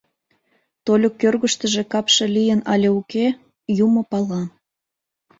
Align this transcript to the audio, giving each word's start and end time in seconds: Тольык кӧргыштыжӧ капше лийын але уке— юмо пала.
Тольык 0.85 1.13
кӧргыштыжӧ 1.21 1.83
капше 1.91 2.25
лийын 2.35 2.61
але 2.71 2.89
уке— 2.99 3.25
юмо 3.85 4.01
пала. 4.11 4.43